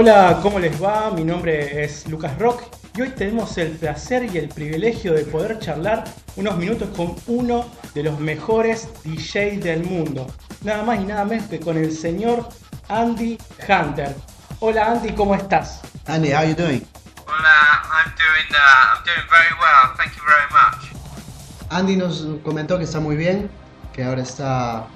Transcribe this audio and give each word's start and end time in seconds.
Hola, 0.00 0.38
¿cómo 0.42 0.60
les 0.60 0.80
va? 0.80 1.10
Mi 1.10 1.24
nombre 1.24 1.82
es 1.82 2.06
Lucas 2.06 2.38
Rock 2.38 2.62
y 2.94 3.00
hoy 3.00 3.10
tenemos 3.10 3.58
el 3.58 3.72
placer 3.72 4.32
y 4.32 4.38
el 4.38 4.48
privilegio 4.48 5.12
de 5.12 5.24
poder 5.24 5.58
charlar 5.58 6.04
unos 6.36 6.56
minutos 6.56 6.88
con 6.96 7.16
uno 7.26 7.68
de 7.94 8.04
los 8.04 8.20
mejores 8.20 8.88
DJs 9.02 9.60
del 9.60 9.82
mundo. 9.82 10.28
Nada 10.62 10.84
más 10.84 11.00
y 11.00 11.04
nada 11.04 11.24
menos 11.24 11.48
que 11.48 11.58
con 11.58 11.76
el 11.76 11.90
señor 11.90 12.48
Andy 12.88 13.38
Hunter. 13.68 14.14
Hola 14.60 14.92
Andy, 14.92 15.14
¿cómo 15.14 15.34
estás? 15.34 15.80
Andy, 16.06 16.32
how 16.32 16.44
you 16.44 16.54
doing? 16.54 16.86
Hola, 17.26 17.82
I'm 17.82 18.14
doing, 18.14 18.52
uh, 18.52 18.94
I'm 18.94 19.04
doing 19.04 19.28
very 19.28 19.52
well. 19.58 19.96
Thank 19.96 20.14
you 20.14 20.22
very 20.24 20.46
much. 20.52 21.72
Andy 21.72 21.96
nos 21.96 22.24
comentó 22.44 22.78
que 22.78 22.84
está 22.84 23.00
muy 23.00 23.16
bien, 23.16 23.50
que 23.92 24.04
ahora 24.04 24.22
está 24.22 24.86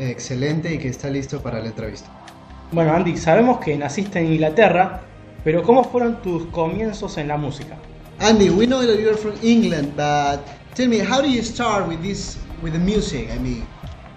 excelente 0.00 0.74
y 0.74 0.78
que 0.80 0.88
está 0.88 1.10
listo 1.10 1.40
para 1.40 1.60
la 1.60 1.66
entrevista. 1.66 2.10
Bueno 2.72 2.94
Andy, 2.94 3.18
sabemos 3.18 3.58
que 3.58 3.76
naciste 3.76 4.18
en 4.18 4.32
Inglaterra, 4.32 5.02
pero 5.44 5.62
¿cómo 5.62 5.84
fueron 5.84 6.22
tus 6.22 6.46
comienzos 6.46 7.18
en 7.18 7.28
la 7.28 7.36
música? 7.36 7.76
Andy, 8.18 8.48
we 8.48 8.66
know 8.66 8.80
that 8.80 8.98
you're 8.98 9.14
from 9.16 9.34
England, 9.42 9.92
but 9.94 10.40
tell 10.74 10.88
me, 10.88 10.98
how 11.00 11.20
do 11.20 11.28
you 11.28 11.42
start 11.42 11.86
with 11.86 12.00
this, 12.00 12.38
with 12.62 12.72
the 12.72 12.78
music? 12.78 13.28
I 13.30 13.38
mean, 13.38 13.66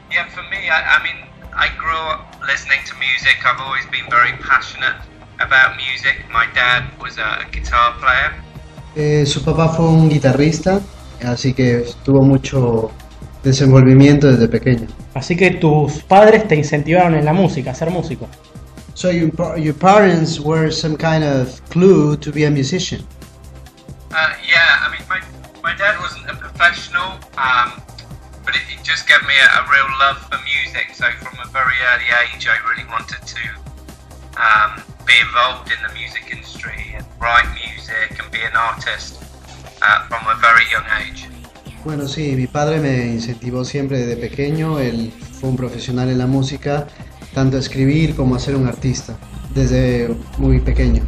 Yeah, 0.10 0.26
for 0.30 0.44
me, 0.44 0.70
I, 0.70 0.80
I 0.96 1.04
mean, 1.04 1.18
I 1.54 1.68
grew 1.78 1.98
up 1.98 2.40
listening 2.48 2.80
to 2.88 2.94
music. 2.96 3.36
I've 3.44 3.60
always 3.60 3.86
been 3.88 4.10
very 4.10 4.32
passionate 4.40 4.96
about 5.42 5.76
music. 5.76 6.16
My 6.32 6.46
dad 6.56 6.84
was 7.02 7.18
a, 7.18 7.44
guitar 7.52 7.94
player. 8.00 8.32
eh, 8.96 9.26
su 9.26 9.44
papá 9.44 9.68
fue 9.68 9.86
un 9.86 10.08
guitarrista, 10.08 10.80
así 11.26 11.54
que 11.54 11.84
tuvo 12.06 12.22
mucho 12.22 12.92
desenvolvimiento 13.46 14.28
desde 14.28 14.50
pequeño. 14.50 14.88
Así 15.14 15.38
que 15.38 15.52
tus 15.52 16.04
padres 16.04 16.48
te 16.48 16.56
incentivaron 16.56 17.14
en 17.14 17.24
la 17.24 17.32
música, 17.32 17.72
a 17.72 17.76
ser 17.76 17.90
músico. 17.92 18.28
So 18.96 19.12
your, 19.12 19.32
your 19.58 19.76
parents 19.76 20.40
were 20.40 20.72
some 20.72 20.98
kind 20.98 21.24
of 21.24 21.62
clue 21.70 22.18
to 22.18 22.32
be 22.32 22.46
a 22.46 22.50
musician. 22.50 23.06
Uh, 24.12 24.34
yeah, 24.48 24.80
I 24.82 24.90
mean, 24.92 25.06
my, 25.08 25.20
my 25.62 25.76
dad 25.76 26.00
wasn't 26.00 26.30
a 26.30 26.36
professional, 26.36 27.20
um, 27.38 27.82
but 28.46 28.56
it, 28.56 28.64
it 28.72 28.84
just 28.84 29.08
gave 29.08 29.22
me 29.28 29.36
a, 29.36 29.48
a 29.60 29.64
real 29.70 29.90
love 30.00 30.18
for 30.32 30.40
music. 30.44 30.96
So 30.96 31.06
from 31.20 31.38
a 31.40 31.48
very 31.52 31.76
early 31.92 32.10
age, 32.24 32.48
I 32.48 32.58
really 32.70 32.88
wanted 32.90 33.22
to 33.28 33.44
um, 34.40 34.82
be 35.06 35.14
involved 35.20 35.72
in 35.72 35.80
the 35.86 35.94
music 35.94 36.30
industry 36.32 36.96
and 36.96 37.06
write 37.20 37.48
music 37.54 38.18
and 38.18 38.32
be 38.32 38.42
an 38.42 38.56
artist 38.56 39.22
uh, 39.82 40.08
from 40.08 40.24
a 40.26 40.40
very 40.40 40.64
young 40.72 40.88
age. 41.04 41.28
Bueno, 41.86 42.08
sí, 42.08 42.36
mi 42.36 42.48
padre 42.48 42.80
me 42.80 43.06
incentivó 43.06 43.64
siempre 43.64 44.00
desde 44.00 44.18
pequeño. 44.18 44.80
Él 44.80 45.14
fue 45.40 45.50
un 45.50 45.56
profesional 45.56 46.10
en 46.10 46.18
la 46.18 46.26
música, 46.26 46.88
tanto 47.36 47.58
a 47.58 47.60
escribir 47.60 48.16
como 48.16 48.36
a 48.36 48.40
ser 48.40 48.56
un 48.56 48.68
artista, 48.68 49.16
desde 49.52 50.10
muy 50.40 50.60
pequeño. 50.62 51.04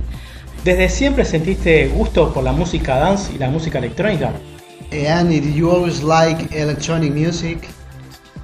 ¿Desde 0.63 0.87
siempre 0.89 1.25
sentiste 1.25 1.87
gusto 1.87 2.31
por 2.31 2.43
la 2.43 2.51
música 2.51 2.95
dance 2.97 3.33
y 3.33 3.39
la 3.39 3.49
música 3.49 3.79
electrónica? 3.79 4.33
Eh, 4.91 5.09
Andy, 5.09 5.39
did 5.39 5.55
you 5.55 5.67
always 5.67 6.03
like 6.03 6.47
electronic 6.55 7.11
music? 7.11 7.69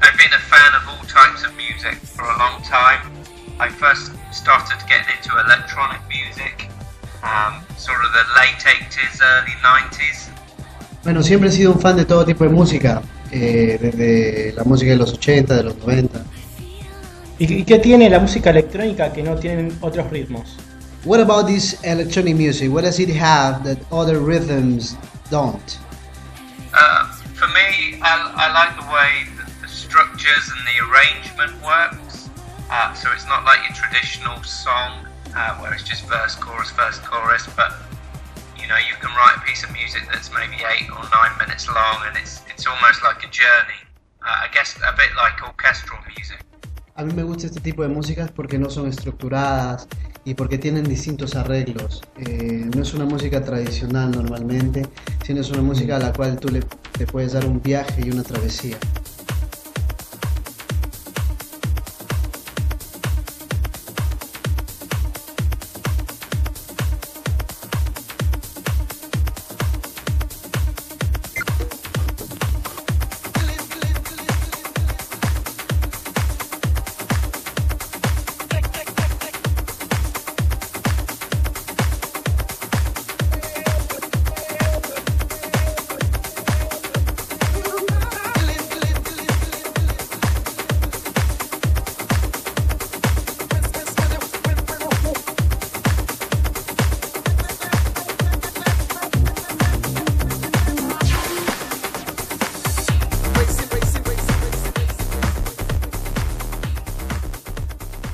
I've 0.01 0.17
been 0.17 0.33
a 0.33 0.41
fan 0.49 0.73
of 0.73 0.87
all 0.89 1.05
types 1.05 1.45
of 1.45 1.51
music 1.55 1.99
for 2.03 2.23
a 2.23 2.37
long 2.39 2.63
time. 2.63 3.13
I 3.59 3.69
first 3.69 4.11
started 4.31 4.79
getting 4.89 5.05
into 5.15 5.37
electronic 5.37 6.01
music, 6.09 6.67
um, 7.21 7.61
sort 7.77 8.03
of 8.03 8.11
the 8.11 8.25
late 8.35 8.57
80s, 8.65 9.21
early 9.21 9.53
90s. 9.61 10.33
Bueno, 11.03 11.21
siempre 11.21 11.49
he 11.49 11.51
sido 11.51 11.73
un 11.73 11.81
fan 11.81 11.97
de 11.97 12.05
todo 12.05 12.25
tipo 12.25 12.45
de 12.45 12.49
música, 12.49 13.01
eh, 13.29 13.77
desde 13.81 14.53
la 14.55 14.63
música 14.63 14.91
de 14.91 14.97
los 14.97 15.11
80, 15.13 15.55
de 15.55 15.63
los 15.63 15.77
90. 15.77 16.23
¿Y 17.39 17.65
qué 17.65 17.79
tiene 17.79 18.09
la 18.09 18.19
música 18.19 18.51
electrónica 18.51 19.11
que 19.11 19.21
no 19.21 19.35
tienen 19.35 19.77
otros 19.81 20.09
ritmos? 20.09 20.55
What 21.03 21.19
about 21.19 21.47
this 21.47 21.77
electronic 21.83 22.37
music? 22.37 22.71
What 22.71 22.83
does 22.83 22.99
it 22.99 23.09
have 23.09 23.65
that 23.65 23.79
other 23.91 24.17
rhythms 24.17 24.95
don't? 25.29 25.77
Uh, 26.73 27.07
for 27.33 27.47
me, 27.49 27.99
I, 28.01 28.31
I 28.37 28.53
like 28.53 28.73
the 28.79 28.87
way 28.87 29.27
that 29.35 29.51
the 29.61 29.67
structures 29.67 30.49
and 30.55 30.63
the 30.63 30.79
arrangement 30.87 31.51
works. 31.61 32.29
Uh, 32.71 32.93
so 32.93 33.09
it's 33.11 33.27
not 33.27 33.43
like 33.43 33.59
your 33.67 33.75
traditional 33.75 34.41
song 34.43 35.05
uh, 35.35 35.57
where 35.57 35.73
it's 35.73 35.83
just 35.83 36.07
verse, 36.07 36.35
chorus, 36.35 36.71
verse, 36.71 36.99
chorus, 36.99 37.49
but 37.57 37.73
you 38.63 38.69
know 38.69 38.79
you 38.89 38.95
can 39.03 39.11
write 39.19 39.35
a 39.35 39.43
piece 39.49 39.61
of 39.65 39.71
music 39.73 40.03
that's 40.11 40.31
maybe 40.31 40.57
eight 40.71 40.89
or 40.95 41.03
nine 41.19 41.33
minutes 41.37 41.67
long, 41.67 41.97
and 42.07 42.15
it's 42.21 42.41
it's 42.51 42.65
almost 42.65 43.03
like 43.03 43.19
a 43.27 43.29
journey. 43.39 43.81
Uh, 44.23 44.45
I 44.45 44.47
guess 44.55 44.77
a 44.79 44.93
bit 44.95 45.11
like 45.23 45.35
orchestral 45.43 45.99
music. 46.15 46.39
A 46.95 47.03
mí 47.03 47.11
me 47.13 47.23
gusta 47.23 47.47
este 47.47 47.59
tipo 47.59 47.81
de 47.81 47.89
músicas 47.89 48.31
porque 48.31 48.57
no 48.57 48.69
son 48.69 48.87
estructuradas 48.87 49.87
y 50.23 50.35
porque 50.35 50.57
tienen 50.57 50.85
distintos 50.85 51.35
arreglos. 51.35 52.01
Eh, 52.17 52.69
no 52.73 52.81
es 52.81 52.93
una 52.93 53.05
música 53.05 53.43
tradicional 53.43 54.11
normalmente, 54.11 54.87
sino 55.25 55.41
es 55.41 55.49
una 55.49 55.63
música 55.63 55.97
a 55.97 55.99
la 55.99 56.13
cual 56.13 56.39
tú 56.39 56.49
le, 56.49 56.61
te 56.61 57.05
puedes 57.05 57.33
dar 57.33 57.45
un 57.45 57.61
viaje 57.61 58.03
y 58.05 58.11
una 58.11 58.23
travesía. 58.23 58.77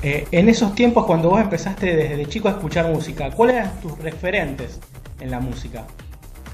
Eh, 0.02 0.26
en 0.32 0.48
esos 0.48 0.76
tiempos, 0.76 1.06
cuando 1.06 1.30
vos 1.30 1.42
empezaste 1.42 1.94
desde 1.94 2.26
chico 2.26 2.48
a 2.48 2.52
escuchar 2.52 2.86
música, 2.86 3.32
¿cuáles 3.32 3.58
eran 3.58 3.82
tus 3.82 3.98
referentes 4.00 4.80
en 5.20 5.30
la 5.30 5.42
música? 5.42 5.86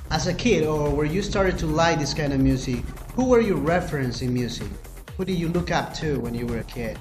As 0.09 0.25
a 0.25 0.35
kid, 0.35 0.65
or 0.65 0.89
where 0.89 1.05
you 1.05 1.21
started 1.21 1.55
to 1.57 1.67
like 1.67 1.99
this 1.99 2.13
kind 2.13 2.33
of 2.33 2.39
music, 2.39 2.83
who 3.15 3.25
were 3.25 3.41
your 3.41 3.59
reference 3.59 4.23
in 4.23 4.33
music? 4.33 4.67
Who 5.17 5.25
did 5.25 5.37
you 5.37 5.49
look 5.49 5.69
up 5.69 5.93
to 5.99 6.19
when 6.21 6.33
you 6.33 6.47
were 6.47 6.59
a 6.59 6.63
kid? 6.63 6.97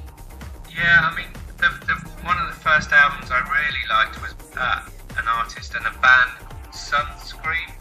Yeah, 0.69 1.11
I 1.11 1.17
mean, 1.17 1.33
the, 1.57 1.73
the, 1.87 1.95
one 2.27 2.37
of 2.37 2.55
the 2.55 2.61
first 2.61 2.93
albums 2.93 3.31
I 3.31 3.41
really 3.41 3.85
liked 3.89 4.21
was 4.21 4.35
uh, 4.57 4.85
an 5.17 5.27
artist 5.27 5.75
and 5.75 5.87
a 5.87 5.97
band 6.01 6.31
called 6.45 6.75
Sunscreen. 6.75 7.73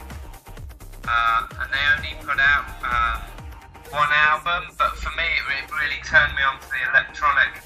Uh, 1.06 1.48
and 1.60 1.68
they 1.68 1.84
only 1.98 2.16
put 2.24 2.40
out 2.40 2.66
um, 2.80 3.22
one 3.92 4.10
album, 4.12 4.74
but 4.78 4.96
for 4.96 5.12
me, 5.18 5.24
it, 5.24 5.66
it 5.66 5.72
really 5.72 6.00
turned 6.08 6.34
me 6.36 6.44
on 6.44 6.62
to 6.62 6.68
the 6.70 6.80
electronic 6.92 7.60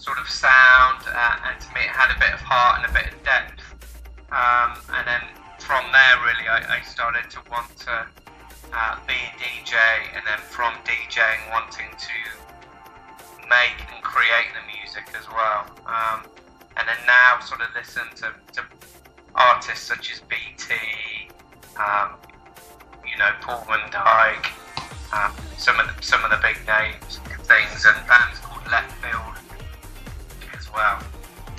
sort 0.00 0.18
of 0.18 0.28
sound, 0.28 1.04
uh, 1.04 1.36
and 1.44 1.60
to 1.60 1.68
me, 1.76 1.84
it 1.84 1.92
had 1.92 2.08
a 2.08 2.18
bit 2.18 2.32
of 2.32 2.40
heart 2.40 2.80
and 2.80 2.88
a 2.88 2.92
bit 2.96 3.12
of 3.12 3.20
depth. 3.20 3.60
Um, 4.32 4.80
and 4.96 5.04
then 5.04 5.22
from 5.60 5.84
there, 5.92 6.16
really, 6.24 6.48
I, 6.48 6.80
I 6.80 6.80
started 6.88 7.28
to 7.36 7.40
want 7.52 7.68
to 7.84 8.08
uh, 8.72 8.96
be 9.04 9.12
a 9.12 9.30
DJ, 9.36 9.76
and 10.16 10.24
then 10.24 10.40
from 10.40 10.72
DJing, 10.88 11.52
wanting 11.52 11.92
to 11.92 12.16
make 13.44 13.76
and 13.92 14.00
create 14.02 14.48
the 14.56 14.64
music 14.72 15.04
as 15.18 15.28
well. 15.28 15.68
Um, 15.84 16.24
and 16.80 16.88
then 16.88 17.00
now 17.06 17.40
sort 17.44 17.60
of 17.60 17.68
listen 17.76 18.08
to, 18.24 18.32
to 18.56 18.64
artists 19.34 19.84
such 19.84 20.12
as 20.12 20.20
BT, 20.32 20.72
um, 21.76 22.16
you 23.04 23.18
know, 23.18 23.36
Paul 23.42 23.66
Van 23.68 23.90
Dyke, 23.90 24.48
um, 25.12 25.34
some 25.58 25.78
of 25.78 25.92
the, 25.92 26.02
some 26.02 26.24
of 26.24 26.30
the 26.30 26.40
big 26.40 26.56
names, 26.64 27.20
things, 27.44 27.84
and 27.84 28.00
bands 28.08 28.38
called 28.40 28.64
Left 28.70 28.99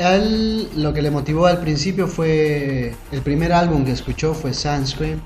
él 0.02 0.70
lo 0.76 0.94
que 0.94 1.02
le 1.02 1.12
motivó 1.12 1.46
al 1.48 1.60
principio 1.60 2.08
fue 2.08 2.94
el 3.12 3.22
primer 3.22 3.52
álbum 3.54 3.84
que 3.86 3.92
escuchó 3.92 4.34
fue 4.34 4.54
Sunscreen 4.54 5.22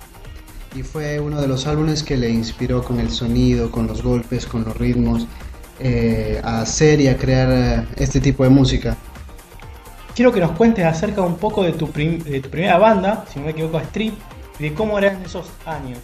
y 0.76 0.84
fue 0.84 1.20
uno 1.20 1.40
de 1.42 1.48
los 1.48 1.68
álbumes 1.68 2.04
que 2.04 2.18
le 2.18 2.30
inspiró 2.30 2.84
con 2.84 3.00
el 3.00 3.10
sonido, 3.10 3.72
con 3.72 3.88
los 3.88 4.02
golpes, 4.04 4.46
con 4.46 4.66
los 4.66 4.76
ritmos 4.78 5.28
eh, 5.80 6.42
a 6.44 6.62
hacer 6.62 7.00
y 7.02 7.08
a 7.08 7.18
crear 7.18 7.50
eh, 7.52 7.88
este 7.98 8.20
tipo 8.20 8.44
de 8.44 8.50
música. 8.50 8.98
Quiero 10.16 10.32
que 10.32 10.40
nos 10.40 10.52
cuentes 10.52 10.86
acerca 10.86 11.22
un 11.22 11.36
poco 11.38 11.64
de 11.64 11.74
tu, 11.74 11.90
prim- 11.92 12.24
de 12.24 12.40
tu 12.40 12.50
primera 12.50 12.78
banda, 12.78 13.26
si 13.32 13.40
no 13.40 13.46
me 13.46 13.52
equivoco, 13.52 13.80
Strip, 13.80 14.14
y 14.60 14.64
de 14.64 14.74
cómo 14.74 14.98
eran 14.98 15.22
esos 15.24 15.48
años. 15.66 16.00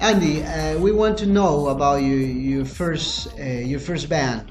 Andy, 0.00 0.40
uh, 0.42 0.78
we 0.80 0.90
want 0.92 1.16
to 1.18 1.26
know 1.26 1.68
about 1.68 2.00
your 2.02 2.18
your 2.18 2.66
first 2.66 3.28
uh, 3.38 3.42
your 3.64 3.80
first 3.80 4.08
band. 4.08 4.42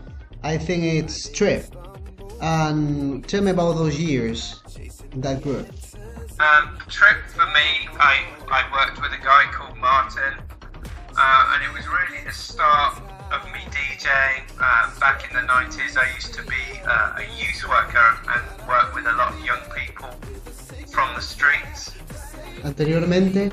I 0.44 0.58
think 0.58 0.84
it's 0.84 1.30
Trip. 1.32 1.66
And 2.42 3.28
tell 3.28 3.44
me 3.44 3.52
about 3.52 3.74
those 3.74 4.00
years 4.00 4.62
in 5.14 5.22
that 5.22 5.44
group. 5.44 5.68
Um, 6.40 6.78
the 6.84 6.90
trip 6.90 7.18
for 7.28 7.46
me, 7.54 7.88
I, 8.00 8.26
I 8.50 8.66
worked 8.74 9.00
with 9.00 9.12
a 9.14 9.24
guy 9.24 9.46
called 9.54 9.78
Martin, 9.78 10.42
uh, 11.16 11.54
and 11.54 11.62
it 11.64 11.72
was 11.72 11.86
really 11.88 12.24
the 12.26 12.34
start 12.34 12.98
of 13.32 13.46
me 13.54 13.60
DJing. 13.70 14.42
Uh, 14.60 15.00
back 15.00 15.30
in 15.30 15.36
the 15.36 15.46
90s, 15.46 15.98
I 15.98 16.12
used 16.16 16.34
to 16.34 16.42
be 16.44 16.82
uh, 16.84 17.22
a 17.22 17.26
youth 17.38 17.62
worker 17.70 18.18
and 18.34 18.68
work 18.68 18.96
with 18.96 19.06
a 19.06 19.14
lot 19.14 19.34
of 19.34 19.46
young 19.46 19.62
people 19.78 20.10
from 20.90 21.14
the 21.14 21.22
streets. 21.22 21.94
Anteriormente, 22.64 23.52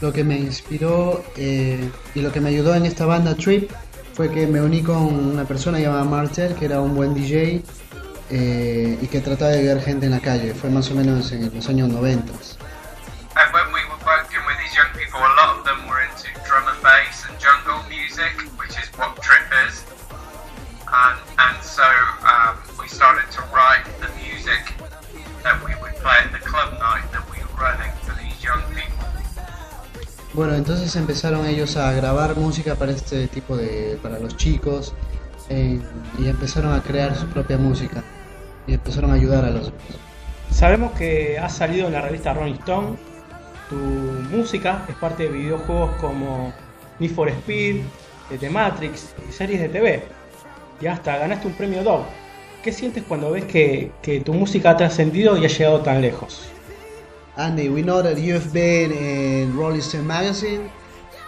lo 0.00 0.12
que 0.12 0.22
me 0.22 0.38
inspiró 0.38 1.24
eh, 1.36 1.90
y 2.14 2.20
lo 2.20 2.30
que 2.30 2.40
me 2.40 2.50
ayudó 2.50 2.74
en 2.74 2.86
esta 2.86 3.04
banda 3.04 3.34
Trip 3.34 3.70
fue 4.14 4.30
que 4.30 4.46
me 4.46 4.60
uní 4.60 4.82
con 4.82 5.06
una 5.06 5.44
persona 5.44 5.80
llamada 5.80 6.04
Martel, 6.04 6.54
que 6.54 6.66
era 6.66 6.80
un 6.80 6.94
buen 6.94 7.14
DJ 7.14 7.62
eh, 8.30 8.98
y 9.00 9.06
que 9.06 9.20
trataba 9.20 9.50
de 9.52 9.62
ver 9.62 9.82
gente 9.82 10.06
en 10.06 10.12
la 10.12 10.20
calle. 10.20 10.54
Fue 10.54 10.70
más 10.70 10.90
o 10.90 10.94
menos 10.94 11.32
en 11.32 11.50
los 11.54 11.68
años 11.68 11.88
90. 11.88 12.32
And 13.38 13.52
when 13.54 13.72
we 13.72 13.80
were 13.86 14.02
working 14.04 14.42
with 14.46 14.58
these 14.58 14.74
young 14.74 14.90
people, 14.98 15.20
a 15.20 15.34
lot 15.38 15.58
of 15.58 15.64
them 15.64 15.86
were 15.86 16.02
into 16.02 16.26
drum 16.44 16.66
and 16.66 16.82
bass 16.82 17.24
and 17.28 17.38
jungle 17.38 17.78
music, 17.88 18.34
which 18.58 18.74
is 18.76 18.90
what 18.98 19.14
trip 19.22 19.46
is. 19.68 19.84
And, 20.90 21.18
and 21.38 21.62
so 21.62 21.86
um, 22.26 22.58
we 22.80 22.88
started 22.88 23.30
to 23.32 23.42
write 23.54 23.84
the 24.00 24.10
music 24.18 24.74
that 25.44 25.62
we 25.62 25.72
would 25.80 25.94
play 26.02 26.18
at 26.18 26.32
the 26.32 26.42
club 26.42 26.72
night 26.80 27.06
that 27.12 27.22
we 27.30 27.38
were 27.38 27.62
running 27.62 27.92
for 28.02 28.14
these 28.18 28.42
young 28.42 28.62
people. 28.74 29.06
Bueno, 30.34 30.54
entonces 30.54 30.94
empezaron 30.96 31.46
ellos 31.46 31.76
a 31.76 31.92
grabar 31.92 32.36
música 32.36 32.74
para 32.74 32.92
este 32.92 33.28
tipo 33.28 33.56
de, 33.56 33.98
para 34.02 34.18
los 34.18 34.36
chicos 34.36 34.94
eh, 35.48 35.80
y 36.18 36.28
empezaron 36.28 36.74
a 36.74 36.82
crear 36.82 37.16
su 37.16 37.26
propia 37.28 37.56
música 37.56 38.02
empezaron 38.88 39.10
a 39.10 39.14
ayudar 39.14 39.44
a 39.44 39.50
los. 39.50 39.70
Sabemos 40.50 40.92
que 40.92 41.38
has 41.38 41.54
salido 41.54 41.88
en 41.88 41.92
la 41.92 42.00
revista 42.00 42.32
Rolling 42.32 42.54
Stone. 42.54 42.96
Tu 43.68 43.76
música 43.76 44.86
es 44.88 44.94
parte 44.94 45.24
de 45.24 45.28
videojuegos 45.28 45.90
como 46.00 46.54
Need 46.98 47.10
for 47.10 47.28
Speed, 47.28 47.82
de 48.30 48.38
The 48.38 48.48
Matrix 48.48 49.14
y 49.28 49.32
series 49.32 49.60
de 49.60 49.68
TV. 49.68 50.02
Y 50.80 50.86
hasta 50.86 51.18
ganaste 51.18 51.48
un 51.48 51.52
premio 51.52 51.82
Dove. 51.82 52.04
¿Qué 52.64 52.72
sientes 52.72 53.04
cuando 53.04 53.30
ves 53.30 53.44
que, 53.44 53.92
que 54.00 54.20
tu 54.20 54.32
música 54.32 54.70
ha 54.70 54.76
trascendido 54.78 55.36
y 55.36 55.44
ha 55.44 55.48
llegado 55.48 55.80
tan 55.80 56.00
lejos? 56.00 56.48
Andy, 57.36 57.68
we 57.68 57.82
know 57.82 58.02
that 58.02 58.16
you've 58.16 58.50
been 58.54 58.90
in 58.90 59.54
Rolling 59.54 59.82
Stone 59.82 60.06
magazine, 60.06 60.70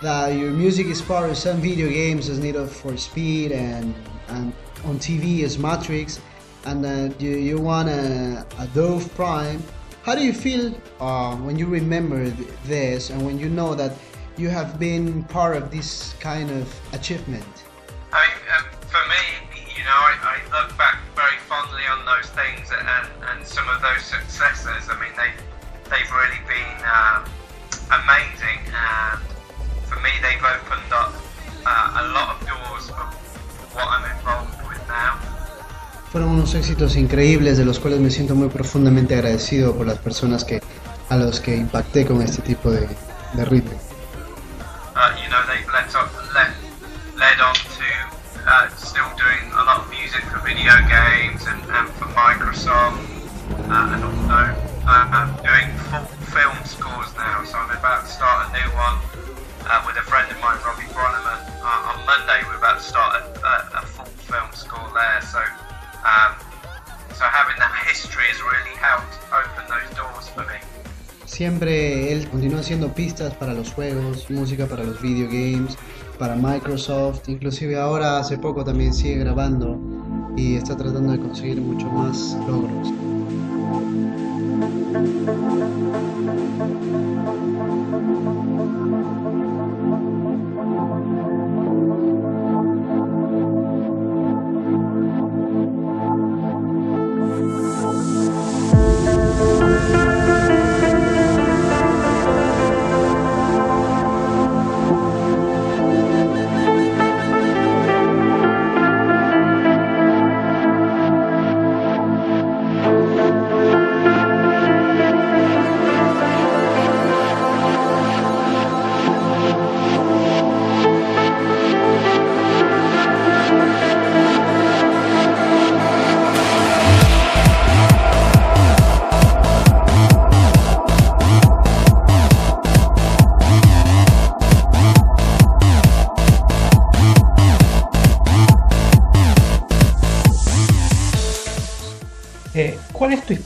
that 0.00 0.32
your 0.32 0.50
music 0.50 0.86
is 0.86 1.02
part 1.02 1.30
of 1.30 1.36
some 1.36 1.60
video 1.60 1.88
games 1.88 2.30
as 2.30 2.38
Need 2.38 2.56
for 2.68 2.96
Speed 2.96 3.52
and, 3.52 3.94
and 4.30 4.52
on 4.86 4.98
TV 4.98 5.44
as 5.44 5.58
Matrix, 5.58 6.20
and 6.66 6.84
that 6.84 7.20
you, 7.20 7.30
you 7.30 7.58
won 7.58 7.88
a, 7.88 8.46
Dove 8.74 9.12
Prime. 9.14 9.62
How 10.02 10.14
do 10.14 10.24
you 10.24 10.32
feel 10.32 10.74
uh, 11.00 11.36
when 11.36 11.58
you 11.58 11.66
remember 11.66 12.30
th- 12.30 12.48
this 12.64 13.10
and 13.10 13.24
when 13.24 13.38
you 13.38 13.48
know 13.48 13.74
that 13.74 13.92
you 14.36 14.48
have 14.48 14.78
been 14.78 15.24
part 15.24 15.56
of 15.56 15.70
this 15.70 16.14
kind 16.20 16.50
of 16.50 16.64
achievement? 16.92 17.44
I 18.12 18.26
um, 18.56 18.64
for 18.90 19.02
me, 19.08 19.22
you 19.76 19.84
know, 19.84 19.96
I, 19.96 20.14
I 20.20 20.60
look 20.60 20.76
back 20.76 20.98
very 21.14 21.38
fondly 21.48 21.86
on 21.88 22.04
those 22.04 22.28
things 22.36 22.68
and, 22.72 23.08
and 23.30 23.46
some 23.46 23.68
of 23.68 23.80
those 23.80 24.02
successes. 24.02 24.88
I 24.90 24.98
mean, 25.00 25.14
they, 25.16 25.30
they've 25.88 26.12
really 26.12 26.42
been 26.44 26.78
um, 26.84 27.24
amazing. 27.88 28.60
And 28.66 29.20
for 29.86 30.00
me, 30.00 30.10
they've 30.20 30.42
opened 30.42 30.92
up 30.92 31.14
uh, 31.64 32.02
a 32.02 32.04
lot 32.12 32.34
of 32.34 32.48
doors 32.48 32.90
for, 32.90 33.08
for 33.08 33.66
what 33.78 33.88
I'm 33.88 34.04
involved. 34.16 34.49
Fueron 36.10 36.30
unos 36.30 36.54
éxitos 36.54 36.96
increíbles 36.96 37.56
de 37.56 37.64
los 37.64 37.78
cuales 37.78 38.00
me 38.00 38.10
siento 38.10 38.34
muy 38.34 38.48
profundamente 38.48 39.14
agradecido 39.14 39.76
por 39.76 39.86
las 39.86 39.98
personas 39.98 40.44
que, 40.44 40.60
a 41.08 41.16
los 41.16 41.40
que 41.40 41.56
impacté 41.56 42.04
con 42.04 42.20
este 42.20 42.42
tipo 42.42 42.70
de, 42.70 42.88
de 43.34 43.44
ritmo. 43.44 43.78
uh, 45.00 45.16
you 45.22 45.28
know, 45.30 45.40
they've 45.48 45.66
led, 45.72 45.88
up, 45.96 46.12
led, 46.34 46.52
led 47.16 47.40
on 47.40 47.54
to 47.54 47.88
uh, 48.44 48.68
still 48.76 49.08
doing 49.16 49.40
a 49.56 49.62
lot 49.64 49.80
of 49.80 49.90
music 49.90 50.20
for 50.28 50.38
video 50.44 50.76
games 50.84 51.40
and, 51.48 51.60
and 51.72 51.88
for 51.96 52.04
Microsoft, 52.12 53.00
uh, 53.70 53.94
and 53.96 54.04
also 54.04 54.40
uh, 54.84 55.16
I'm 55.16 55.32
doing 55.40 55.72
full 55.88 56.04
film 56.36 56.56
scores 56.64 57.14
now. 57.16 57.44
So 57.44 57.56
I'm 57.56 57.70
about 57.72 58.04
to 58.04 58.10
start 58.10 58.48
a 58.48 58.52
new 58.52 58.68
one 58.76 58.96
uh, 59.64 59.80
with 59.86 59.96
a 59.96 60.04
friend 60.04 60.28
of 60.30 60.36
mine, 60.40 60.58
Robbie 60.64 60.90
Bronneman. 60.92 61.40
Uh, 61.64 61.90
on 61.94 61.98
Monday, 62.04 62.44
we're 62.48 62.58
about 62.58 62.78
to 62.78 62.84
start 62.84 63.22
a, 63.22 63.24
a, 63.40 63.54
a 63.80 63.86
full 63.86 64.12
film 64.28 64.50
score 64.52 64.90
there. 64.92 65.20
So, 65.22 65.40
Siempre 71.26 72.12
él 72.12 72.28
continúa 72.28 72.60
haciendo 72.60 72.92
pistas 72.92 73.34
para 73.34 73.54
los 73.54 73.72
juegos, 73.72 74.28
música 74.30 74.66
para 74.66 74.84
los 74.84 75.00
video 75.00 75.26
games, 75.26 75.76
para 76.18 76.34
Microsoft, 76.36 77.28
inclusive 77.28 77.78
ahora 77.78 78.18
hace 78.18 78.36
poco 78.36 78.62
también 78.64 78.92
sigue 78.92 79.20
grabando 79.20 79.78
y 80.36 80.56
está 80.56 80.76
tratando 80.76 81.12
de 81.12 81.20
conseguir 81.20 81.60
mucho 81.60 81.88
más 81.88 82.36
logros. 82.46 82.92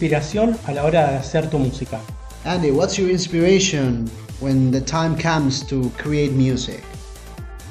Inspiración 0.04 0.58
a 0.66 0.72
la 0.72 0.84
hora 0.84 1.06
de 1.08 1.16
hacer 1.16 1.48
tu 1.48 1.58
música? 1.58 1.98
Andy, 2.44 2.70
what's 2.70 2.98
your 2.98 3.08
inspiration 3.08 4.06
when 4.40 4.70
the 4.70 4.80
time 4.80 5.16
comes 5.16 5.62
to 5.66 5.90
create 5.96 6.32
music? 6.32 6.84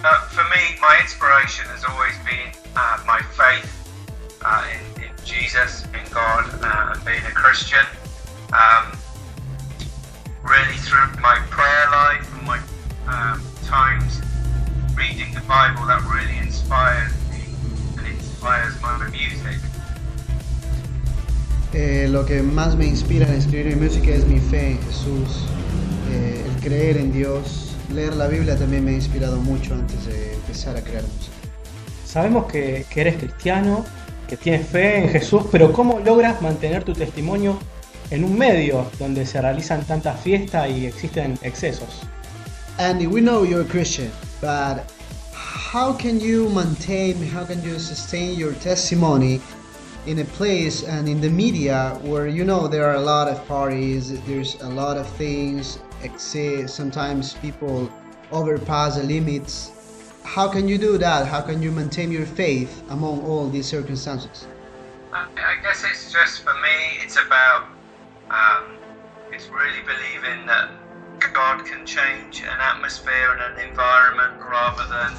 Uh, 0.03 0.19
for 0.29 0.43
me, 0.49 0.75
my 0.81 0.97
inspiration 0.99 1.65
has 1.67 1.85
always 1.85 2.17
been 2.25 2.51
uh, 2.75 2.97
my 3.05 3.21
faith 3.37 3.69
uh, 4.43 4.65
in, 4.73 5.03
in 5.03 5.11
Jesus, 5.23 5.85
in 5.93 6.11
God, 6.11 6.49
uh, 6.63 6.93
and 6.95 7.05
being 7.05 7.23
a 7.23 7.35
Christian. 7.35 7.85
Um, 8.51 8.97
really, 10.41 10.77
through 10.77 11.05
my 11.21 11.37
prayer 11.51 11.85
life 11.91 12.27
and 12.35 12.47
my 12.47 12.59
um, 13.07 13.43
times 13.63 14.21
reading 14.95 15.31
the 15.35 15.41
Bible, 15.41 15.85
that 15.85 16.01
really 16.11 16.37
inspires 16.39 17.13
me 17.29 17.45
and 17.99 18.07
inspires 18.07 18.81
my 18.81 19.07
music. 19.09 19.59
Eh, 21.73 22.07
lo 22.07 22.23
que 22.23 22.43
más 22.43 22.75
me 22.75 22.85
inspira 22.85 23.27
en 23.27 23.33
escribir 23.33 23.75
mi 23.75 23.87
música 23.87 24.11
es 24.11 24.27
mi 24.27 24.39
fe 24.39 24.71
en 24.71 24.81
Jesús, 24.83 25.45
eh, 26.11 26.45
el 26.45 26.61
creer 26.61 26.97
en 26.97 27.11
Dios. 27.11 27.71
Leer 27.91 28.15
la 28.15 28.27
Biblia 28.27 28.55
también 28.55 28.85
me 28.85 28.91
ha 28.91 28.93
inspirado 28.93 29.37
mucho 29.37 29.73
antes 29.73 30.05
de 30.05 30.35
empezar 30.35 30.77
a 30.77 30.81
crear 30.81 31.01
música. 31.01 31.35
Sabemos 32.05 32.45
que, 32.45 32.85
que 32.91 33.01
eres 33.01 33.17
cristiano, 33.17 33.83
que 34.27 34.37
tienes 34.37 34.67
fe 34.67 34.99
en 34.99 35.09
Jesús, 35.09 35.45
pero 35.51 35.73
¿cómo 35.73 35.99
logras 35.99 36.43
mantener 36.43 36.83
tu 36.83 36.93
testimonio 36.93 37.57
en 38.11 38.23
un 38.23 38.37
medio 38.37 38.85
donde 38.99 39.25
se 39.25 39.41
realizan 39.41 39.83
tantas 39.83 40.19
fiestas 40.21 40.69
y 40.69 40.85
existen 40.85 41.39
excesos? 41.41 42.01
Andy, 42.77 43.07
we 43.07 43.19
know 43.19 43.43
you're 43.43 43.61
a 43.61 43.67
Christian, 43.67 44.11
but 44.41 44.83
how 45.33 45.97
can 45.97 46.19
you 46.19 46.49
maintain, 46.49 47.15
how 47.33 47.43
can 47.43 47.63
you 47.63 47.79
sustain 47.79 48.37
your 48.37 48.53
testimony 48.59 49.41
in 50.05 50.19
a 50.19 50.25
place 50.25 50.83
and 50.83 51.07
in 51.07 51.21
the 51.21 51.29
media 51.29 51.97
where 52.03 52.27
you 52.27 52.43
know 52.43 52.67
there 52.67 52.85
are 52.85 52.95
a 52.95 53.01
lot 53.01 53.27
of 53.27 53.45
parties, 53.47 54.21
there's 54.23 54.61
a 54.61 54.67
lot 54.69 54.97
of 54.97 55.07
things, 55.15 55.79
sometimes 56.67 57.35
people 57.35 57.89
overpass 58.31 58.97
the 58.97 59.03
limits. 59.03 59.71
How 60.23 60.49
can 60.49 60.67
you 60.67 60.77
do 60.77 60.97
that? 60.97 61.27
How 61.27 61.41
can 61.41 61.61
you 61.61 61.71
maintain 61.71 62.11
your 62.11 62.25
faith 62.25 62.83
among 62.89 63.21
all 63.25 63.49
these 63.49 63.65
circumstances? 63.65 64.47
I, 65.13 65.27
I 65.37 65.61
guess 65.61 65.83
it's 65.83 66.11
just 66.11 66.43
for 66.43 66.53
me. 66.55 66.99
It's 67.03 67.17
about 67.17 67.67
um, 68.29 68.77
it's 69.31 69.47
really 69.47 69.81
believing 69.85 70.45
that 70.47 70.69
God 71.33 71.65
can 71.65 71.85
change 71.85 72.41
an 72.41 72.59
atmosphere 72.59 73.37
and 73.37 73.41
an 73.41 73.69
environment 73.69 74.33
rather 74.41 74.85
than 74.87 75.13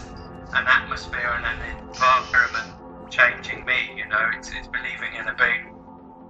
an 0.54 0.66
atmosphere 0.66 1.32
and 1.36 1.46
an 1.46 1.88
environment 1.88 2.73
changing 3.14 3.64
me. 3.64 3.78
You 3.96 4.06
know, 4.10 4.24
it's, 4.36 4.50
it's 4.50 4.68
believing 4.68 5.12
in 5.20 5.28
a 5.28 5.36
big 5.46 5.70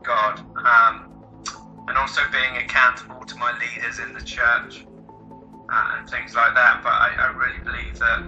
God 0.04 0.40
um, 0.60 0.94
and 1.88 1.96
also 1.96 2.20
being 2.30 2.54
accountable 2.64 3.24
to 3.24 3.36
my 3.36 3.52
leaders 3.58 3.98
in 4.04 4.12
the 4.12 4.24
church 4.36 4.84
uh, 5.72 5.96
and 5.96 6.08
things 6.08 6.34
like 6.34 6.52
that. 6.54 6.82
But 6.84 6.92
I, 6.92 7.08
I 7.18 7.28
really 7.32 7.62
believe 7.64 7.98
that, 7.98 8.20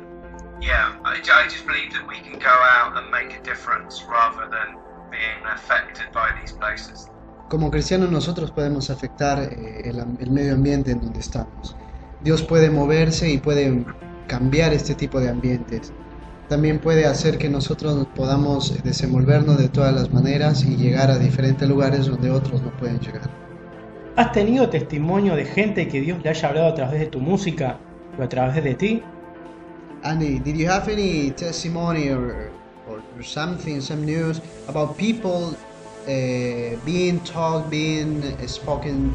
yeah, 0.60 0.96
I, 1.04 1.20
I 1.20 1.44
just 1.48 1.66
believe 1.66 1.92
that 1.92 2.06
we 2.08 2.18
can 2.20 2.38
go 2.38 2.56
out 2.76 2.96
and 2.96 3.10
make 3.10 3.36
a 3.36 3.42
difference 3.42 4.02
rather 4.08 4.48
than 4.48 4.80
being 5.10 5.42
affected 5.44 6.08
by 6.12 6.28
these 6.40 6.52
places. 6.52 7.08
Como 7.48 7.70
cristianos 7.70 8.10
nosotros 8.10 8.50
podemos 8.50 8.90
afectar 8.90 9.38
eh, 9.38 9.82
el, 9.84 10.00
el 10.18 10.30
medio 10.30 10.54
ambiente 10.54 10.90
en 10.90 11.00
donde 11.00 11.20
estamos. 11.20 11.76
Dios 12.22 12.42
puede 12.42 12.70
moverse 12.70 13.28
y 13.28 13.38
puede 13.38 13.84
cambiar 14.26 14.72
este 14.72 14.94
tipo 14.96 15.20
de 15.20 15.28
ambientes. 15.30 15.92
También 16.48 16.78
puede 16.78 17.06
hacer 17.06 17.38
que 17.38 17.48
nosotros 17.48 18.06
podamos 18.14 18.82
desenvolvernos 18.84 19.58
de 19.58 19.68
todas 19.68 19.92
las 19.92 20.12
maneras 20.12 20.64
y 20.64 20.76
llegar 20.76 21.10
a 21.10 21.18
diferentes 21.18 21.68
lugares 21.68 22.06
donde 22.06 22.30
otros 22.30 22.62
no 22.62 22.70
pueden 22.76 23.00
llegar. 23.00 23.28
¿Has 24.14 24.32
tenido 24.32 24.68
testimonio 24.70 25.34
de 25.34 25.44
gente 25.44 25.88
que 25.88 26.00
Dios 26.00 26.22
le 26.22 26.30
haya 26.30 26.48
hablado 26.48 26.68
a 26.68 26.74
través 26.74 27.00
de 27.00 27.06
tu 27.06 27.20
música 27.20 27.78
o 28.18 28.22
a 28.22 28.28
través 28.28 28.62
de 28.62 28.74
ti? 28.74 29.02
Andy, 30.04 30.38
did 30.38 30.56
you 30.56 30.68
have 30.68 30.88
any 30.88 31.32
testimony 31.32 32.10
or, 32.10 32.52
or, 32.88 33.02
or 33.16 33.22
something, 33.24 33.80
some 33.80 34.06
news 34.06 34.40
about 34.68 34.96
people 34.96 35.56
uh, 36.06 36.76
being 36.84 37.18
taught, 37.24 37.68
being 37.68 38.22
spoken 38.46 39.12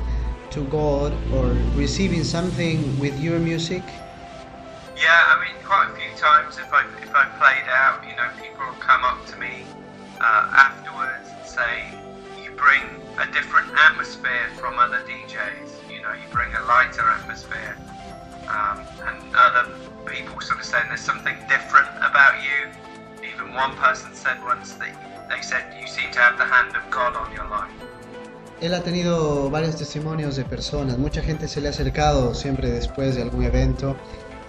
to 0.50 0.66
God, 0.66 1.14
or 1.34 1.56
receiving 1.76 2.26
something 2.26 3.00
with 3.00 3.18
your 3.22 3.40
music? 3.40 3.84
Yeah, 5.02 5.34
I 5.34 5.42
mean, 5.42 5.58
quite 5.66 5.90
a 5.90 5.96
few 5.98 6.14
times 6.16 6.60
if 6.62 6.70
I 6.72 6.86
if 7.02 7.10
I 7.10 7.26
played 7.42 7.66
out, 7.74 8.06
you 8.06 8.14
know, 8.14 8.30
people 8.38 8.70
will 8.70 8.78
come 8.78 9.04
up 9.04 9.18
to 9.34 9.36
me 9.42 9.66
uh, 10.22 10.46
afterwards 10.54 11.26
and 11.26 11.42
say, 11.42 11.90
"You 12.38 12.52
bring 12.54 12.86
a 13.18 13.26
different 13.34 13.74
atmosphere 13.74 14.54
from 14.62 14.78
other 14.78 15.02
DJs. 15.10 15.90
You 15.90 16.06
know, 16.06 16.14
you 16.14 16.28
bring 16.30 16.54
a 16.54 16.62
lighter 16.70 17.02
atmosphere." 17.18 17.76
Um, 18.46 18.86
and 19.10 19.18
other 19.34 19.74
people 20.06 20.40
sort 20.40 20.60
of 20.60 20.66
saying 20.66 20.86
there's 20.90 21.02
something 21.02 21.38
different 21.50 21.90
about 21.98 22.38
you. 22.46 22.70
Even 23.26 23.56
one 23.56 23.74
person 23.78 24.14
said 24.14 24.38
once 24.46 24.74
that 24.78 24.94
they 25.34 25.42
said 25.42 25.66
you 25.82 25.88
seem 25.88 26.12
to 26.12 26.20
have 26.20 26.38
the 26.38 26.46
hand 26.46 26.76
of 26.78 26.86
God 26.92 27.16
on 27.18 27.34
your 27.34 27.50
life. 27.50 27.74
Él 28.62 28.76
ha 28.76 28.84
tenido 28.84 29.50
varios 29.50 29.76
testimonios 29.78 30.36
de 30.36 30.46
personas, 30.46 31.00
mucha 31.00 31.24
gente 31.24 31.48
se 31.48 31.60
le 31.60 31.70
ha 31.70 31.72
acercado 31.72 32.36
siempre 32.36 32.70
después 32.70 33.16
de 33.16 33.24
algún 33.24 33.44
evento 33.44 33.98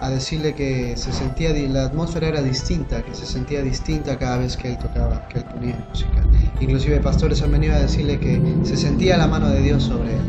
a 0.03 0.09
decirle 0.09 0.53
que 0.53 0.97
se 0.97 1.13
sentía, 1.13 1.53
la 1.53 1.85
atmósfera 1.85 2.27
era 2.27 2.41
distinta, 2.41 3.01
que 3.01 3.15
se 3.15 3.25
sentía 3.25 3.61
distinta 3.61 4.17
cada 4.19 4.37
vez 4.37 4.57
que 4.57 4.71
él 4.71 4.77
tocaba, 4.77 5.25
que 5.29 5.37
él 5.37 5.45
ponía 5.45 5.77
música. 5.89 6.21
Inclusive 6.59 6.99
pastores 6.99 7.41
han 7.41 7.53
venido 7.53 7.73
a 7.73 7.79
decirle 7.79 8.19
que 8.19 8.41
se 8.63 8.75
sentía 8.75 9.15
la 9.15 9.27
mano 9.27 9.49
de 9.49 9.61
Dios 9.61 9.81
sobre 9.83 10.11
él. 10.15 10.21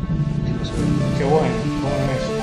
Qué 1.19 1.25
bueno, 1.25 1.55
bueno 1.83 2.13
eso. 2.17 2.34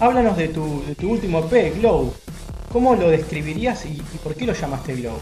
Háblanos 0.00 0.36
de 0.36 0.48
tu, 0.48 0.84
de 0.86 0.94
tu 0.94 1.10
último 1.10 1.40
EP, 1.40 1.74
Glow. 1.78 2.14
¿Cómo 2.72 2.94
lo 2.96 3.10
describirías 3.10 3.84
y, 3.84 4.02
y 4.12 4.18
por 4.22 4.34
qué 4.34 4.46
lo 4.46 4.54
llamaste 4.54 4.94
Glow? 4.96 5.20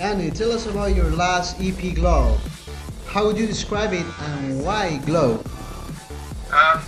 Annie, 0.00 0.30
tell 0.30 0.52
us 0.52 0.66
about 0.66 0.94
your 0.94 1.10
last 1.12 1.60
EP, 1.60 1.94
Glow. 1.94 2.36
How 3.06 3.24
would 3.24 3.38
you 3.38 3.46
describe 3.46 3.92
it 3.92 4.04
and 4.20 4.64
why 4.64 4.98
Glow? 5.06 5.42
Um, 6.50 6.82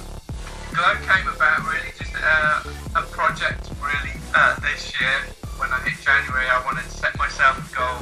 Glow 0.74 0.94
came 1.06 1.28
about 1.28 1.60
really 1.66 1.92
just 1.98 2.14
uh, 2.16 2.62
a 2.96 3.02
project 3.10 3.70
really 3.80 4.18
uh, 4.34 4.58
this 4.60 4.92
year. 5.00 5.34
When 5.58 5.70
I 5.70 5.78
hit 5.80 6.00
January, 6.04 6.46
I 6.46 6.62
wanted 6.64 6.84
to 6.84 6.90
set 6.90 7.16
myself 7.18 7.58
a 7.58 7.76
goal 7.76 7.98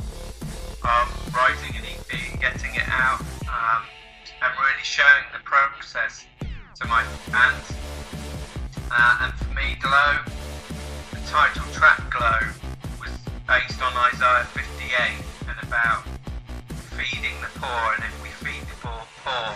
of 0.85 1.35
writing 1.35 1.77
an 1.77 1.85
EP 1.85 2.33
and 2.33 2.41
getting 2.41 2.75
it 2.75 2.89
out 2.89 3.21
um, 3.49 3.83
and 4.43 4.53
really 4.61 4.85
showing 4.85 5.25
the 5.33 5.41
process 5.45 6.25
to 6.81 6.87
my 6.87 7.03
fans. 7.31 7.88
Uh, 8.91 9.19
and 9.21 9.35
for 9.35 9.53
me, 9.53 9.77
Glow, 9.83 10.17
the 11.13 11.21
title 11.29 11.63
track 11.75 12.01
Glow, 12.09 12.41
was 13.01 13.13
based 13.47 13.83
on 13.83 13.93
Isaiah 14.15 14.45
58 14.57 15.25
and 15.45 15.59
about 15.63 16.05
feeding 16.97 17.37
the 17.43 17.53
poor. 17.61 17.95
And 17.97 18.05
if 18.05 18.17
we 18.23 18.31
feed 18.41 18.63
the 18.65 18.77
poor, 18.81 19.05
poor 19.25 19.53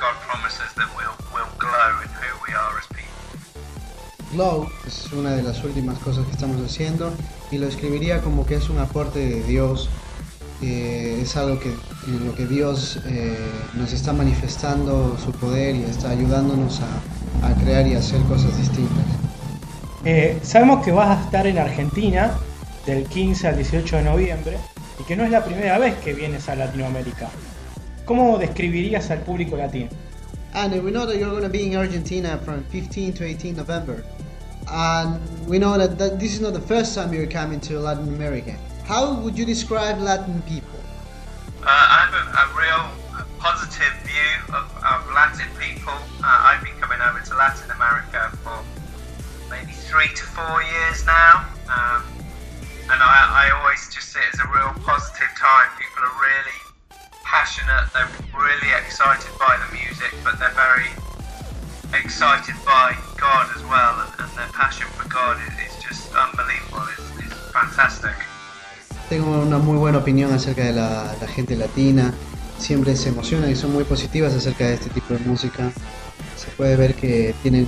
God 0.00 0.16
promises 0.26 0.72
that 0.74 0.88
we'll, 0.96 1.14
we'll 1.32 1.52
glow 1.58 2.02
in 2.02 2.08
who 2.08 2.30
we 2.42 2.54
are 2.54 2.78
as 2.78 2.86
people. 2.88 4.32
Glow 4.32 4.68
es 4.84 5.12
una 5.12 5.36
de 5.36 5.44
las 5.44 5.62
últimas 5.62 5.98
cosas 6.00 6.26
que 6.26 6.32
estamos 6.32 6.60
haciendo 6.60 7.12
y 7.52 7.58
lo 7.58 7.68
escribiría 7.68 8.20
como 8.20 8.46
que 8.46 8.56
es 8.56 8.68
un 8.68 8.78
aporte 8.78 9.20
de 9.20 9.44
Dios, 9.44 9.88
eh, 10.60 11.20
es 11.22 11.36
algo 11.36 11.60
que 11.60 11.68
en 12.08 12.26
lo 12.26 12.34
que 12.34 12.46
Dios 12.46 12.98
eh, 13.06 13.38
nos 13.74 13.92
está 13.92 14.12
manifestando 14.12 15.16
su 15.24 15.30
poder 15.30 15.76
y 15.76 15.84
está 15.84 16.10
ayudándonos 16.10 16.80
a, 16.80 17.15
a 17.52 17.54
crear 17.54 17.86
y 17.86 17.94
hacer 17.94 18.20
cosas 18.22 18.56
distintas. 18.56 19.04
Eh, 20.04 20.38
sabemos 20.42 20.84
que 20.84 20.92
vas 20.92 21.18
a 21.18 21.22
estar 21.22 21.46
en 21.46 21.58
Argentina 21.58 22.32
del 22.86 23.04
15 23.04 23.48
al 23.48 23.56
18 23.56 23.96
de 23.96 24.02
noviembre 24.02 24.58
y 25.00 25.04
que 25.04 25.16
no 25.16 25.24
es 25.24 25.30
la 25.30 25.44
primera 25.44 25.78
vez 25.78 25.96
que 25.96 26.14
vienes 26.14 26.48
a 26.48 26.56
Latinoamérica. 26.56 27.28
¿Cómo 28.04 28.38
describirías 28.38 29.10
al 29.10 29.20
público 29.20 29.56
latino? 29.56 29.90
And 30.54 30.72
we 30.82 30.90
know 30.90 31.04
that 31.06 31.16
you're 31.18 31.30
going 31.30 31.42
to 31.42 31.50
be 31.50 31.66
in 31.66 31.76
Argentina 31.76 32.38
from 32.38 32.64
15 32.70 33.12
to 33.14 33.24
18 33.24 33.56
November. 33.56 34.04
And 34.68 35.20
we 35.46 35.58
know 35.58 35.76
that, 35.76 35.98
that 35.98 36.18
this 36.18 36.32
is 36.34 36.40
not 36.40 36.54
the 36.54 36.60
first 36.60 36.94
time 36.94 37.12
you're 37.12 37.26
coming 37.26 37.60
to 37.60 37.78
Latin 37.78 38.08
America. 38.08 38.56
How 38.86 39.14
would 39.20 39.36
you 39.36 39.44
describe 39.44 39.98
Latin 39.98 40.40
people? 40.42 40.80
Uh, 41.62 41.66
I 41.68 42.06
have 42.06 42.14
a, 42.14 42.24
a 42.38 42.46
real 42.56 43.06
positive 43.38 43.92
view 44.02 44.54
of, 44.54 44.64
of 44.82 45.12
Latin 45.14 45.46
people. 45.58 45.92
Uh, 46.24 46.54
I've 46.54 46.65
Latin 47.36 47.70
America 47.70 48.32
for 48.42 48.64
maybe 49.50 49.72
three 49.72 50.08
to 50.08 50.24
four 50.24 50.62
years 50.62 51.04
now. 51.04 51.44
Um, 51.68 52.02
and 52.88 52.98
I, 53.02 53.46
I 53.46 53.60
always 53.60 53.88
just 53.92 54.12
see 54.12 54.20
it 54.20 54.34
as 54.34 54.40
a 54.40 54.48
real 54.48 54.72
positive 54.82 55.28
time. 55.36 55.68
People 55.76 56.02
are 56.02 56.16
really 56.16 56.58
passionate, 57.24 57.92
they're 57.92 58.08
really 58.32 58.70
excited 58.78 59.30
by 59.38 59.58
the 59.60 59.68
music, 59.74 60.14
but 60.24 60.38
they're 60.38 60.54
very 60.54 60.88
excited 61.92 62.54
by 62.64 62.96
God 63.18 63.50
as 63.56 63.62
well. 63.64 64.00
And, 64.00 64.10
and 64.22 64.30
their 64.38 64.50
passion 64.54 64.86
for 64.96 65.08
God 65.08 65.36
is, 65.44 65.52
is 65.66 65.74
just 65.82 66.14
unbelievable, 66.14 66.86
it's, 66.94 67.26
it's 67.26 67.36
fantastic. 67.52 68.16
Tengo 69.08 69.42
una 69.42 69.58
muy 69.58 69.76
buena 69.76 69.98
opinión 69.98 70.32
acerca 70.32 70.64
de 70.64 70.72
la, 70.72 71.14
la 71.20 71.28
gente 71.28 71.54
latina. 71.54 72.12
Siempre 72.58 72.96
se 72.96 73.10
emocionan 73.10 73.50
y 73.50 73.56
son 73.56 73.72
muy 73.72 73.84
positivas 73.84 74.32
acerca 74.32 74.64
de 74.64 74.74
este 74.74 74.90
tipo 74.90 75.14
de 75.14 75.20
música. 75.20 75.70
Se 76.36 76.48
puede 76.50 76.76
ver 76.76 76.94
que 76.94 77.34
tienen 77.42 77.66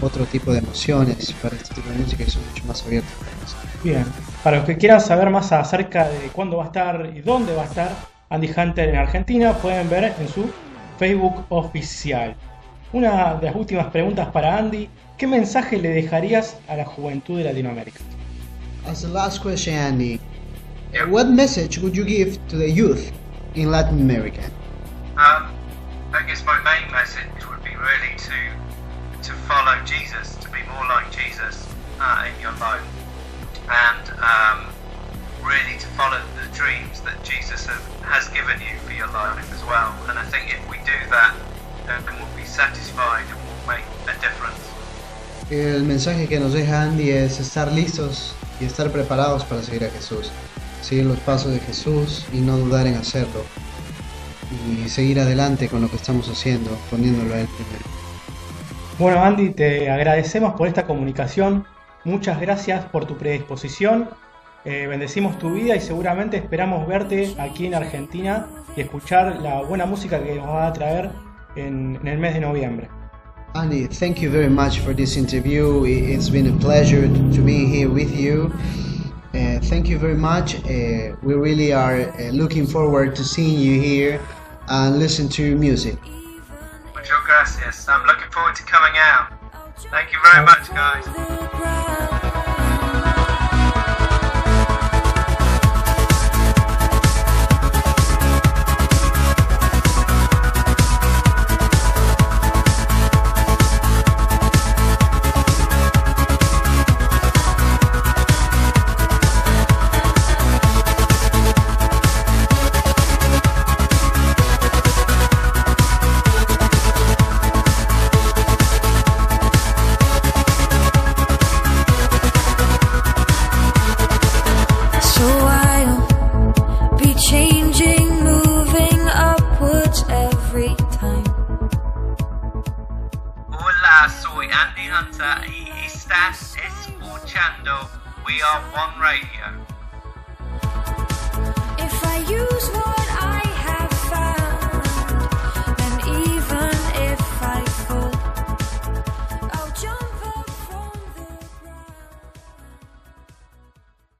otro 0.00 0.24
tipo 0.26 0.52
de 0.52 0.58
emociones 0.58 1.32
para 1.42 1.54
este 1.56 1.74
tipo 1.76 1.88
de 1.90 1.96
música 1.98 2.24
y 2.24 2.30
son 2.30 2.42
mucho 2.48 2.64
más 2.64 2.82
abiertos. 2.84 3.12
para 3.18 3.30
eso. 3.44 3.56
Bien, 3.84 4.04
para 4.42 4.56
los 4.58 4.66
que 4.66 4.76
quieran 4.76 5.00
saber 5.00 5.30
más 5.30 5.52
acerca 5.52 6.08
de 6.08 6.28
cuándo 6.32 6.56
va 6.58 6.64
a 6.64 6.66
estar 6.66 7.10
y 7.14 7.20
dónde 7.20 7.54
va 7.54 7.62
a 7.62 7.66
estar 7.66 7.90
Andy 8.30 8.50
Hunter 8.56 8.88
en 8.88 8.96
Argentina, 8.96 9.52
pueden 9.54 9.88
ver 9.88 10.14
en 10.18 10.28
su 10.28 10.50
Facebook 10.98 11.44
oficial. 11.48 12.34
una 12.92 13.34
de 13.36 13.46
las 13.46 13.54
últimas 13.56 13.86
preguntas 13.86 14.28
para 14.32 14.58
Andy. 14.58 14.86
¿Qué 15.16 15.26
mensaje 15.26 15.78
le 15.78 15.88
dejarías 15.88 16.58
a 16.68 16.76
la 16.76 16.84
juventud 16.84 17.38
de 17.38 17.44
Latinoamérica? 17.44 18.00
As 18.86 19.00
the 19.02 19.08
last 19.08 19.40
question, 19.42 19.74
Andy, 19.76 20.20
Yeah. 20.92 21.06
what 21.06 21.26
message 21.28 21.78
would 21.80 21.94
you 21.96 22.04
give 22.04 22.36
to 22.48 22.58
the 22.58 22.70
youth 22.70 23.10
in 23.54 23.70
Latin 23.70 23.98
America? 24.02 24.42
Um, 25.16 25.46
I 26.12 26.22
guess 26.26 26.44
my 26.44 26.58
main 26.64 26.90
message 26.92 27.41
really 27.82 28.14
to 28.16 28.38
to 29.22 29.32
follow 29.46 29.76
Jesus, 29.84 30.34
to 30.36 30.48
be 30.50 30.62
more 30.70 30.86
like 30.86 31.10
Jesus 31.10 31.66
uh, 32.00 32.26
in 32.26 32.34
your 32.40 32.54
life, 32.58 32.82
and 33.70 34.04
um, 34.18 34.72
really 35.42 35.78
to 35.78 35.86
follow 35.98 36.20
the 36.38 36.46
dreams 36.56 37.00
that 37.02 37.22
Jesus 37.22 37.66
have, 37.66 37.82
has 38.02 38.26
given 38.30 38.58
you 38.60 38.74
for 38.86 38.92
your 38.92 39.06
life 39.08 39.46
as 39.52 39.62
well. 39.64 39.94
And 40.08 40.18
I 40.18 40.24
think 40.24 40.50
if 40.50 40.62
we 40.70 40.78
do 40.78 40.98
that, 41.10 41.34
then 41.86 42.02
we'll 42.18 42.36
be 42.36 42.44
satisfied 42.44 43.26
and 43.30 43.38
we'll 43.46 43.66
make 43.76 43.86
a 44.10 44.14
difference. 44.20 44.58
El 45.50 45.84
mensaje 45.84 46.28
que 46.28 46.40
nos 46.40 46.52
deja 46.52 46.82
Andy 46.82 47.10
es 47.10 47.38
estar 47.38 47.70
listos 47.70 48.34
y 48.60 48.64
estar 48.64 48.90
preparados 48.90 49.44
para 49.44 49.62
seguir 49.62 49.84
a 49.84 49.90
Jesús. 49.90 50.30
Seguir 50.82 51.04
los 51.06 51.18
pasos 51.20 51.52
de 51.52 51.60
Jesús 51.60 52.24
y 52.32 52.40
no 52.40 52.56
dudar 52.56 52.86
en 52.86 52.96
hacerlo. 52.96 53.44
Y 54.68 54.88
seguir 54.88 55.20
adelante 55.20 55.68
con 55.68 55.80
lo 55.80 55.88
que 55.88 55.96
estamos 55.96 56.28
haciendo, 56.28 56.70
poniéndolo 56.90 57.34
a 57.34 57.40
Él 57.40 57.48
primero. 57.48 57.84
Bueno, 58.98 59.24
Andy, 59.24 59.50
te 59.50 59.90
agradecemos 59.90 60.54
por 60.54 60.68
esta 60.68 60.86
comunicación. 60.86 61.64
Muchas 62.04 62.40
gracias 62.40 62.84
por 62.86 63.06
tu 63.06 63.16
predisposición. 63.16 64.08
Eh, 64.64 64.86
bendecimos 64.86 65.38
tu 65.38 65.54
vida 65.54 65.74
y 65.74 65.80
seguramente 65.80 66.36
esperamos 66.36 66.86
verte 66.86 67.34
aquí 67.38 67.66
en 67.66 67.74
Argentina 67.74 68.46
y 68.76 68.82
escuchar 68.82 69.40
la 69.40 69.62
buena 69.62 69.86
música 69.86 70.22
que 70.22 70.36
nos 70.36 70.46
va 70.46 70.68
a 70.68 70.72
traer 70.72 71.10
en, 71.56 71.98
en 72.00 72.06
el 72.06 72.18
mes 72.18 72.34
de 72.34 72.40
noviembre. 72.40 72.88
Andy, 73.54 73.86
thank 73.88 74.20
you 74.20 74.30
very 74.30 74.48
much 74.48 74.78
for 74.78 74.94
this 74.94 75.16
interview. 75.16 75.84
It's 75.84 76.30
been 76.30 76.46
a 76.46 76.58
pleasure 76.58 77.08
to 77.08 77.42
be 77.42 77.66
here 77.66 77.88
with 77.88 78.14
you. 78.14 78.52
Uh, 79.34 79.58
thank 79.68 79.88
you 79.88 79.98
very 79.98 80.16
much. 80.16 80.54
Uh, 80.64 81.16
we 81.22 81.34
really 81.34 81.72
are 81.72 82.02
uh, 82.02 82.30
looking 82.32 82.66
forward 82.66 83.14
to 83.16 83.24
seeing 83.24 83.58
you 83.58 83.80
here 83.80 84.20
and 84.72 84.98
listen 84.98 85.28
to 85.28 85.54
music. 85.56 85.98
Muchas 86.94 87.22
gracias. 87.26 87.88
I'm 87.88 88.06
looking 88.06 88.30
forward 88.30 88.56
to 88.56 88.62
coming 88.62 88.94
out. 88.96 89.30
Thank 89.90 90.12
you 90.12 90.18
very 90.24 90.44
much, 90.46 90.68
guys. 90.70 91.41